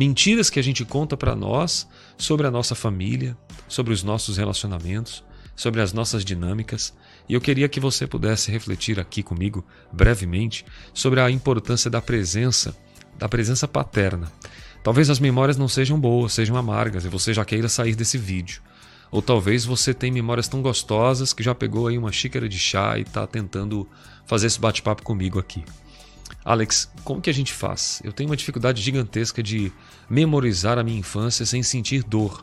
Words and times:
mentiras 0.00 0.48
que 0.48 0.58
a 0.58 0.62
gente 0.62 0.82
conta 0.82 1.14
para 1.14 1.36
nós 1.36 1.86
sobre 2.16 2.46
a 2.46 2.50
nossa 2.50 2.74
família, 2.74 3.36
sobre 3.68 3.92
os 3.92 4.02
nossos 4.02 4.38
relacionamentos, 4.38 5.22
sobre 5.54 5.82
as 5.82 5.92
nossas 5.92 6.24
dinâmicas. 6.24 6.94
E 7.28 7.34
eu 7.34 7.40
queria 7.40 7.68
que 7.68 7.78
você 7.78 8.06
pudesse 8.06 8.50
refletir 8.50 8.98
aqui 8.98 9.22
comigo 9.22 9.62
brevemente 9.92 10.64
sobre 10.94 11.20
a 11.20 11.30
importância 11.30 11.90
da 11.90 12.00
presença, 12.00 12.74
da 13.18 13.28
presença 13.28 13.68
paterna. 13.68 14.32
Talvez 14.82 15.10
as 15.10 15.20
memórias 15.20 15.58
não 15.58 15.68
sejam 15.68 16.00
boas, 16.00 16.32
sejam 16.32 16.56
amargas 16.56 17.04
e 17.04 17.08
você 17.10 17.34
já 17.34 17.44
queira 17.44 17.68
sair 17.68 17.94
desse 17.94 18.16
vídeo. 18.16 18.62
Ou 19.10 19.20
talvez 19.20 19.66
você 19.66 19.92
tenha 19.92 20.14
memórias 20.14 20.48
tão 20.48 20.62
gostosas 20.62 21.34
que 21.34 21.42
já 21.42 21.54
pegou 21.54 21.88
aí 21.88 21.98
uma 21.98 22.10
xícara 22.10 22.48
de 22.48 22.58
chá 22.58 22.96
e 22.96 23.02
está 23.02 23.26
tentando 23.26 23.86
fazer 24.24 24.46
esse 24.46 24.58
bate-papo 24.58 25.02
comigo 25.02 25.38
aqui. 25.38 25.62
Alex, 26.44 26.90
como 27.04 27.20
que 27.20 27.28
a 27.28 27.34
gente 27.34 27.52
faz? 27.52 28.00
Eu 28.02 28.12
tenho 28.12 28.28
uma 28.28 28.36
dificuldade 28.36 28.80
gigantesca 28.80 29.42
de 29.42 29.72
memorizar 30.08 30.78
a 30.78 30.82
minha 30.82 30.98
infância 30.98 31.44
sem 31.44 31.62
sentir 31.62 32.02
dor. 32.02 32.42